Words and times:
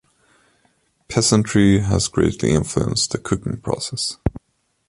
Peasantry 1.09 1.77
has 1.81 2.07
greatly 2.07 2.53
influenced 2.53 3.11
the 3.11 3.19
cooking 3.19 3.57
process. 3.61 4.17